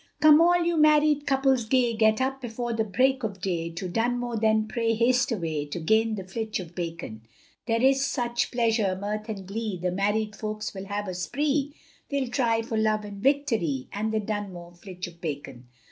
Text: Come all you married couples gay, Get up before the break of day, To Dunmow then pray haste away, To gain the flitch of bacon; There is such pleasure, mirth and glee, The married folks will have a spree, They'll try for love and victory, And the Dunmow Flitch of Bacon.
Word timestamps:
Come 0.19 0.41
all 0.41 0.63
you 0.65 0.77
married 0.77 1.27
couples 1.27 1.65
gay, 1.65 1.93
Get 1.95 2.19
up 2.21 2.41
before 2.41 2.73
the 2.73 2.83
break 2.83 3.21
of 3.21 3.39
day, 3.39 3.69
To 3.73 3.87
Dunmow 3.87 4.41
then 4.41 4.67
pray 4.67 4.95
haste 4.95 5.31
away, 5.31 5.67
To 5.67 5.79
gain 5.79 6.15
the 6.15 6.23
flitch 6.23 6.59
of 6.59 6.73
bacon; 6.73 7.21
There 7.67 7.83
is 7.83 8.03
such 8.03 8.49
pleasure, 8.49 8.97
mirth 8.99 9.29
and 9.29 9.45
glee, 9.47 9.77
The 9.79 9.91
married 9.91 10.35
folks 10.35 10.73
will 10.73 10.85
have 10.85 11.07
a 11.07 11.13
spree, 11.13 11.75
They'll 12.09 12.29
try 12.31 12.63
for 12.63 12.77
love 12.79 13.05
and 13.05 13.21
victory, 13.21 13.89
And 13.93 14.11
the 14.11 14.19
Dunmow 14.19 14.71
Flitch 14.75 15.05
of 15.05 15.21
Bacon. 15.21 15.67